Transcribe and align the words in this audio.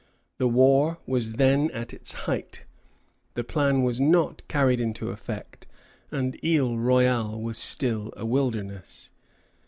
The 0.39 0.47
war 0.47 0.97
was 1.05 1.33
then 1.33 1.69
at 1.69 1.93
its 1.93 2.13
height; 2.25 2.65
the 3.35 3.43
plan 3.43 3.83
was 3.83 4.01
not 4.01 4.41
carried 4.47 4.79
into 4.79 5.11
effect, 5.11 5.67
and 6.09 6.39
Isle 6.43 6.75
Royale 6.75 7.39
was 7.39 7.59
still 7.59 8.11
a 8.17 8.25
wilderness. 8.25 9.11